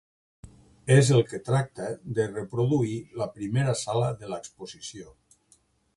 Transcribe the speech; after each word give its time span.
És 0.93 1.11
el 1.17 1.21
que 1.33 1.39
tracta 1.49 1.91
de 2.19 2.25
reproduir 2.31 2.97
la 3.23 3.27
primera 3.37 3.79
sala 3.85 4.09
de 4.23 4.33
l’exposició. 4.33 5.15